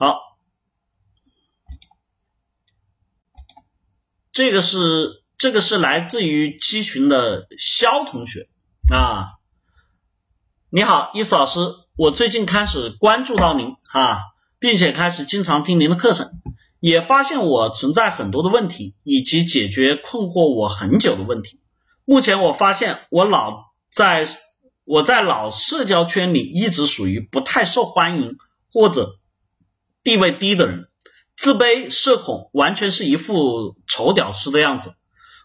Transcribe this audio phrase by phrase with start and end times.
[0.00, 0.38] 好，
[4.30, 8.48] 这个是这个是来自于机群的肖同学
[8.92, 9.26] 啊。
[10.70, 11.58] 你好，伊思老师，
[11.96, 14.20] 我最近开始关注到您啊，
[14.60, 16.30] 并且开始经常听您的课程，
[16.78, 21.58] 也发现我存在很多的问题，以及解决困惑我很久的问题。
[22.04, 24.28] 目前我发现我老在
[24.84, 28.36] 我在老社交圈里一直属于不太受欢迎
[28.70, 29.17] 或者
[30.08, 30.88] 地位低的人，
[31.36, 34.94] 自卑社恐，完全是一副丑屌丝的样子。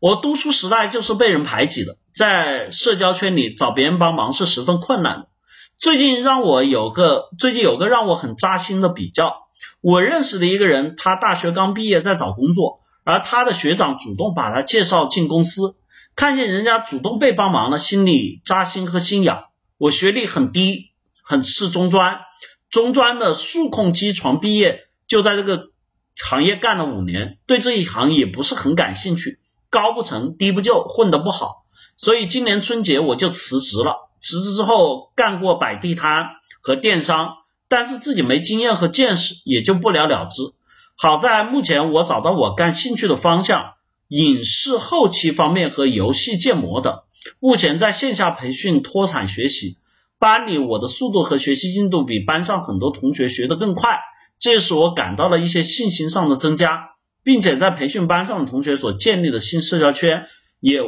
[0.00, 5.28] 我读书时代就是被人排挤的，在社交圈里找别人帮忙是十分困难的。
[5.76, 9.46] 最近让我有个最近有个让我很扎心的比较，
[9.80, 15.76] 我认识的一个人，他大学刚毕业在找工作，而他的学长主动把他介绍进公司，
[16.16, 19.44] 看见人家主动被帮忙了，心里扎心和心痒。
[19.76, 20.90] 我学历很低，
[21.22, 22.22] 很是中专，
[22.70, 25.70] 中专的数控机床毕业，就在这个
[26.16, 29.38] 行业干了五年，对这一行也不是很感兴趣。
[29.70, 31.64] 高不成低不就，混得不好，
[31.96, 34.08] 所以今年春节我就辞职了。
[34.20, 36.26] 辞职之后干过摆地摊
[36.60, 37.36] 和电商，
[37.68, 40.52] 但是自己没经验和见识，也就不了了之。
[40.96, 43.74] 好在目前我找到我感兴趣的方向，
[44.08, 47.04] 影视后期方面和游戏建模的。
[47.38, 49.76] 目前在线下培训脱产学习，
[50.18, 54.00] 班里我的速度和学习进度比班上很多同学学得更快，
[54.38, 56.90] 这使我感到了一些信心上的增加。
[57.24, 60.28] 并且在培训班上的同学所建立的新社交圈，
[60.60, 60.80] 也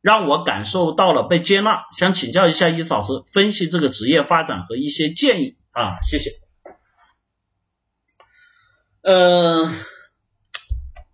[0.00, 1.84] 让我感受到了被接纳。
[1.96, 6.30] 想请教一下伊老师，分析这个职业发展和一些建议啊，谢谢。
[9.02, 9.72] 嗯，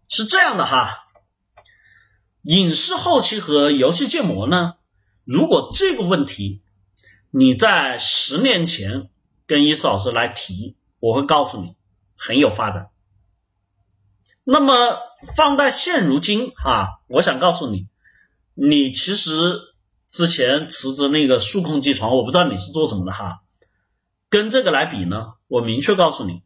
[0.08, 1.08] 是这样的哈，
[2.42, 4.76] 影视后期和游戏建模呢，
[5.24, 6.62] 如果这个问题
[7.30, 9.08] 你在十年前
[9.46, 11.76] 跟伊思老师来提，我会告诉你
[12.16, 12.88] 很有发展。
[14.42, 14.98] 那么
[15.36, 17.86] 放在现如今哈，我想告诉你，
[18.54, 19.60] 你其实
[20.08, 23.42] 之前辞职那个数控机床，我不知道你是做什么的哈，
[24.28, 26.42] 跟这个来比呢，我明确告诉你，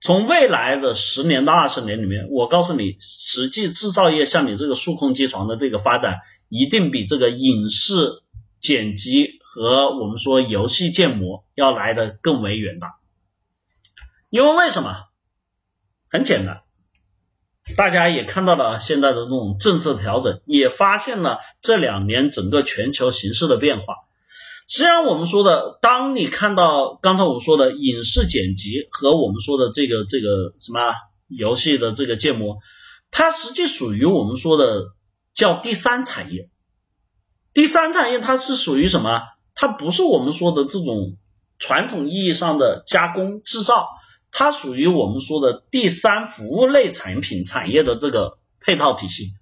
[0.00, 6.18] 从未来的十年到二十年里面，我告诉你，实际制造业像你这个数控机床的这个发展，
[6.50, 8.22] 一定比这个影视
[8.60, 12.98] 剪辑和我们说游戏建模要来的更为远大，
[14.28, 15.06] 因为为什么？
[16.10, 16.60] 很简单。
[17.74, 23.94] 大家也看到了现在的这种政策调整，也发现了这两年整个全球形势的变化。
[24.66, 30.92] 实际上，我们说的，当你看到刚才我们说的影视剪辑和我们说的这个这个什么
[31.26, 32.58] 游戏的这个建模，
[33.10, 34.88] 它实际属于我们说的
[35.32, 36.50] 叫第三产业。
[37.54, 39.22] 第三产业它是属于什么？
[39.60, 41.16] 它不是我们说的这种
[41.58, 43.88] 传统意义上的加工制造。
[44.30, 49.32] 它属于我们说的第三服务类产品产业的这个配套体系。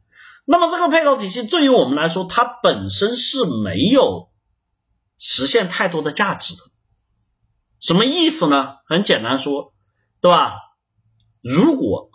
[0.47, 4.31] 那么这个配套体系对于我们来说，它本身是没有
[5.19, 6.62] 实现太多的价值的。
[7.78, 8.76] 什么意思呢？
[8.87, 9.75] 很简单说，
[10.22, 10.55] 对吧？
[11.43, 12.09] 如果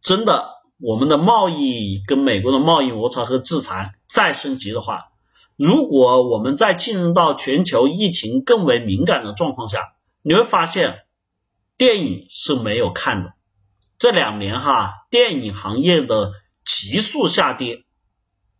[0.00, 0.48] 真的
[0.78, 5.12] 我们的贸易跟美国的贸易摩擦和制裁再升级的话，
[5.56, 11.00] 如果我们在进入到全球疫情更为敏感的状况下，你会发现。
[11.78, 13.34] 电影是没有看的，
[13.98, 16.32] 这两年哈，电影行业的
[16.64, 17.84] 急速下跌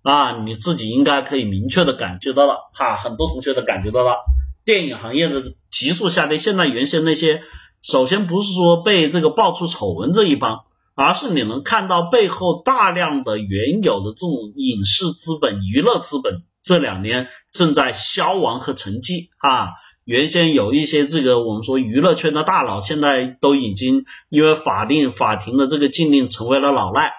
[0.03, 4.23] 啊，你自己应该可以明确的感觉到了哈，很多同学都感觉到了
[4.67, 6.37] 电影行业的急速下跌。
[6.37, 7.43] 现在原先那些，
[7.81, 19.71] 首先不是说被这个爆出丑闻这一帮，而是你能看到背后大量的原有的这种影视资本、娱乐资本这两年正在消亡和沉寂啊。
[20.05, 27.13] 原先有一些这个我们说娱乐圈的大佬，现在都已经因为法令法庭的这个禁令成为了老赖。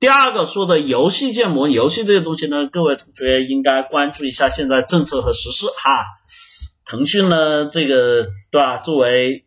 [0.00, 6.06] 第二个说的游戏建模，游戏这个东西呢，各位同学应该关注一下现在政策和实施哈。
[6.84, 8.78] 腾讯呢，这个对吧？
[8.78, 9.46] 作为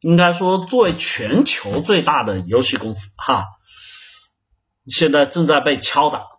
[0.00, 3.44] 应该说作为全球最大的游戏公司哈，
[4.88, 6.33] 现在正在被敲打。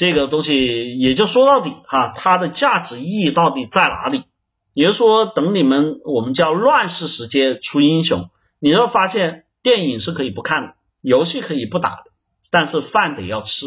[0.00, 4.24] 这个东西也就说到底哈，它的价值意义到底在哪里？
[4.72, 12.04] 也就是说，等你们我们叫乱世时间出英雄，你会发现电影是可以不看的，游戏可以不打的，
[12.50, 13.66] 但是饭得要吃，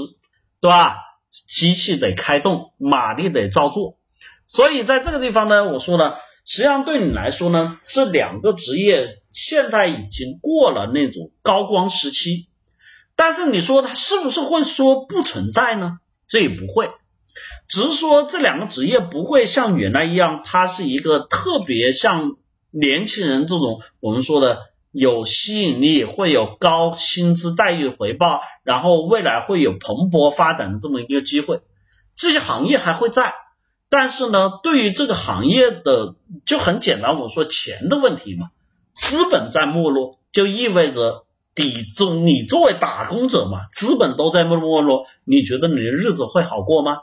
[0.59, 0.95] 对吧？
[1.29, 3.99] 机器得开动，马力得照做。
[4.47, 6.15] 所以在这个地方呢，我说呢，
[6.45, 12.47] 实际上对你来说呢，这两个职业现在已经过了那种高光时期，
[13.15, 15.99] 但是你说它是不是会说不存在呢？
[16.27, 16.91] 这也不会。
[17.67, 22.35] 只是说这两个职业不会像原来一样，它是一个特别像
[22.69, 24.61] 年轻人这种我们说的
[24.91, 31.61] 有吸引力，会有高薪资待遇回报，然后未来会有蓬勃发展的这么一个机会，
[32.15, 33.33] 这些行业还会在。
[33.89, 36.15] 但是呢，对于这个行业的
[36.45, 38.49] 就很简单，我说钱的问题嘛，
[38.93, 46.97] 资本在没落，就意味着底中你作为打工者嘛，资本都在没没落，你觉得你的日子会好过吗？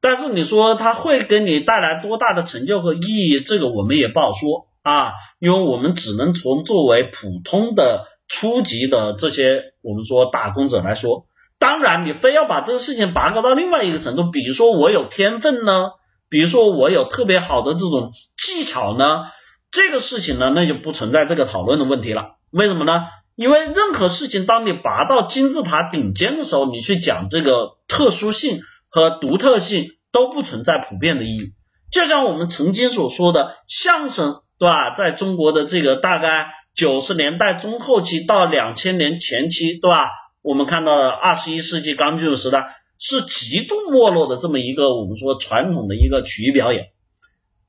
[0.00, 11.26] 但是你说它会给你带来多大的成就和意义，这个我们也不好说啊，因为我们只能从作为普通的初级的这些我们说打工者来说，
[11.58, 15.90] 当然你非要把这个事情拔高到另外一个程度，比如说我有天分呢。
[16.28, 19.24] 比如说我有特别好的这种技巧呢，
[19.72, 22.36] 这个事情呢，那就不存在这个讨论的问题了。
[22.50, 23.06] 为什么呢？
[23.40, 28.60] 因为任何事情，当你拔到金字塔顶尖的时候，你去讲这个特殊性
[28.90, 31.54] 和独特性都不存在普遍的意义。
[31.90, 34.90] 就像我们曾经所说的相声，对吧？
[34.94, 40.10] 在中国的这个大概九十年代中后期到两千年前期，对吧？
[40.42, 42.76] 我们看到的二十一世纪刚进入时代。
[43.02, 46.88] 是极度没落的这么一个我们说传统的一个曲艺表演，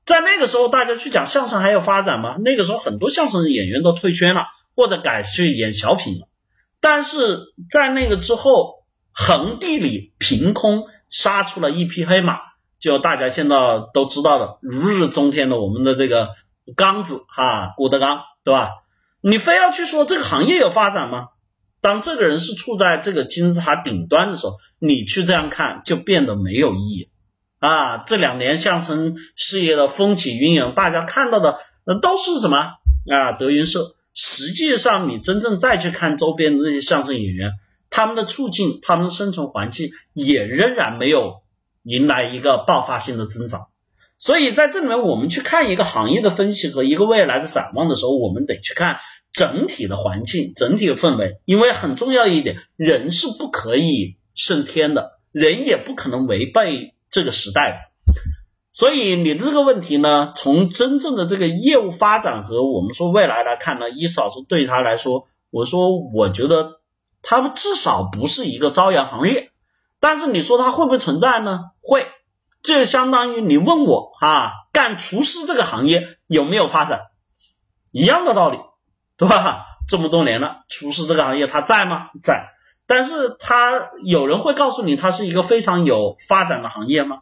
[0.06, 2.36] 在那个时候大家去讲相声还有发展吗？
[2.44, 6.28] 那个时候很多相声演员都退圈了，或者改去演小品了。
[6.80, 12.40] 但是在那个之后，横地里凭空杀出了一匹黑马，
[12.80, 13.56] 就大家现在
[13.94, 16.30] 都知道的如日中天的我们的这个
[16.76, 18.72] 刚子哈郭德纲，对吧？
[19.22, 21.28] 你非要去说这个行业有发展吗？
[21.82, 27.10] 当这个人是处在这个金字塔顶端的时候，你去这样看就变得没有意义
[27.60, 28.00] 啊！
[28.00, 32.58] 这两年相声事业的风起云涌，大家看到的那都是什么
[33.12, 33.34] 啊？
[33.34, 33.96] 德云社。
[34.14, 37.52] 实际上，你真正再去看周边的那些相声演员，
[37.90, 41.42] 他们的处境、他们的生存环境也仍然没有
[41.84, 43.68] 迎来一个爆发性的增长。
[44.18, 48.98] 所以在这里面，我们去看一个行业的分析和一个未来的展望的时候，我们得去看。
[49.34, 57.78] 整体的环境，整体的氛围，因为很重要一点，人是不可以胜天的，人也不可能违背这个时代的。
[58.74, 66.80] 所以你这个问题呢，从真正的这个业务发展和我们说未来来看呢，一嫂是对他来说，我说我觉得
[67.22, 69.52] 他们至少不是一个朝阳行业。
[70.00, 71.60] 但是你说它会不会存在呢？
[71.82, 72.08] 会，
[72.64, 77.02] 这相当于你问我啊，干厨师这个行业有没有发展，
[77.92, 78.58] 一样的道理。
[79.18, 79.68] 对吧？
[79.88, 82.10] 这么多年了，厨师这个行业它在吗？
[82.24, 82.48] 在。
[82.88, 87.20] 但是它有人会告诉你，它是一个非常有发展的行业吗？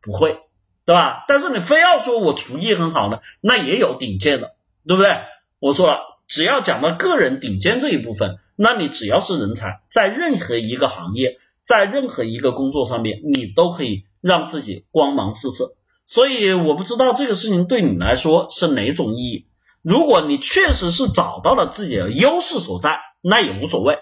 [0.00, 0.40] 不会，
[0.84, 1.24] 对吧？
[1.28, 4.54] 但是你非要说我厨艺很好呢，那也有顶尖的，
[4.86, 5.16] 对不对？
[5.60, 15.76] 我说了，只要讲到个人顶尖这一部分，那你只要是人才，在任何一个行业，在任何一个工作上面，你都可以让自己光芒四射。
[16.04, 19.46] 所以我不知道这个事情对你来说是哪种意义。
[19.82, 24.00] 如果你确实是找到了自己的优势所在，那也无所谓，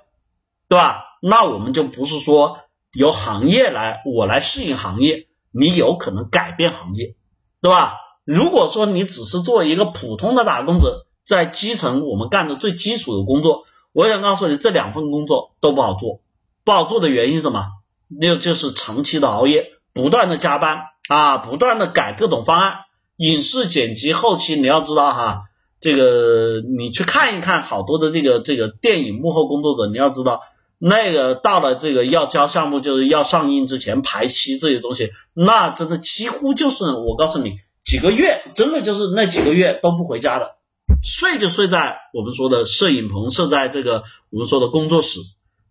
[0.66, 1.04] 对吧？
[1.20, 2.58] 那我们就不是说
[2.92, 7.14] 由行业来，我来适应行业，你有可能改变行业，
[7.60, 7.96] 对吧？
[8.24, 16.20] 如果说你只是做一个普通的打工者，在基层我们干的最基础的工作，我想告诉你，这两份工作都不好做，
[16.64, 17.66] 不好做的原因是什么？
[18.08, 22.74] 那就是长期的熬夜，不断的加班啊，不断的改各种方案，
[23.16, 25.44] 影视剪辑后期，你要知道哈。
[25.80, 30.42] 这个你去看一看，好多的这个这个电影幕后工作者，你要知道，
[30.82, 40.56] 那个到了这个要交项目，就是要上映之前排期这些东西，那真的几乎就是我告诉你，几个月，真的就是那几个月都不回家的，
[41.02, 45.20] 睡就睡在我们说的摄影棚，设在这个我们说的工作室，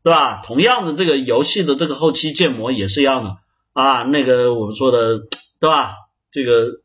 [0.04, 0.42] 对吧？
[0.46, 3.38] 同样的，这个游戏的这个后期建模也是一样的
[3.74, 5.20] 啊，那个我们说的，
[5.60, 5.96] 对吧？
[6.32, 6.82] 这个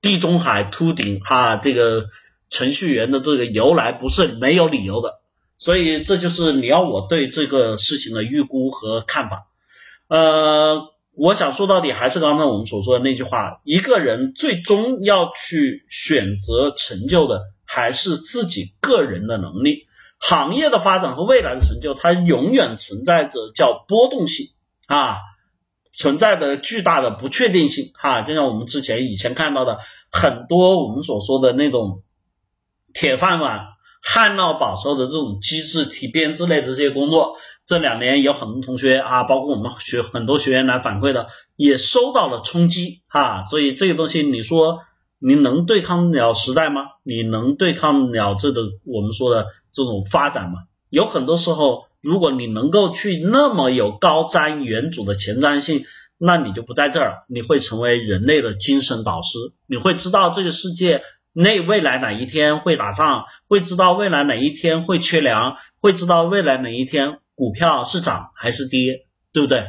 [0.00, 2.06] 地中海秃顶哈，这个。
[2.48, 5.18] 程序员的这个由来不是没有理由的，
[5.58, 9.48] 所以这就是你要我对这个事情的预估和看法。
[10.08, 10.82] 呃，
[11.12, 19.86] 我想说到底还是刚才我们所说的那句话：一个人最终要去选择成就的还是自己个人的能力。
[20.18, 24.46] 行业的发展和未来的成就，它永远存在着叫波动性
[24.86, 25.18] 啊，
[25.92, 28.22] 存在的巨大的不确定性哈。
[28.22, 29.78] 就像我们之前以前看到的
[30.10, 32.02] 很多我们所说的那种。
[32.94, 33.66] 铁饭碗、
[34.08, 37.34] 旱涝保收的这种机制提编之类的这些工作，
[37.66, 43.42] 这两年有很多同学啊，包括我们学很多学员来反馈的，也受到了冲击啊。
[43.42, 44.78] 所以这个东西，你说
[45.18, 46.82] 你能对抗了时代吗？
[47.02, 50.60] 你能对抗了这个我们说的这种发展吗？
[50.88, 55.84] 有很多时候，如果你能够去那么有高瞻远瞩的前瞻性，
[56.16, 59.36] 那你就不在这儿，你会成为人类的精神导师，
[59.66, 61.02] 你会知道这个世界。
[61.38, 69.66] 那未来哪一天会打仗，会知道未来哪一天会缺粮，会知道未来哪一天股票是涨还是跌，对不对？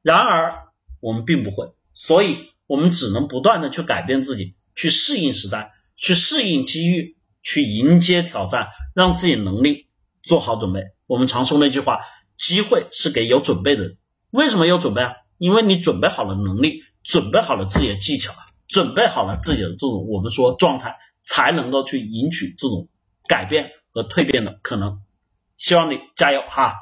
[0.00, 0.68] 然而
[1.00, 9.88] 我们并不会，所以我们只能不断的去改变自己，去适应时代，去适应机遇，去迎接挑战，让自己能力
[10.22, 10.84] 做好准备。
[11.08, 11.98] 我们常说那句话，
[12.36, 13.96] 机会是给有准备的人。
[14.30, 15.14] 为什么有准备啊？
[15.36, 18.32] 因为你准备好了能力，准备好了自己的技巧，
[18.68, 22.88] 准备好了自己的这种我们说状态，才能够去赢取这种
[23.28, 25.02] 改变和蜕变的可能。
[25.56, 26.74] 希望你加油哈！